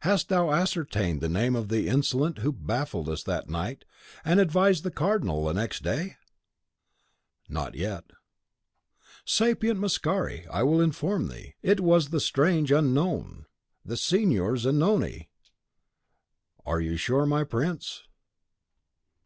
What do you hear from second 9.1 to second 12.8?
"Sapient Mascari! I will inform thee. It was the strange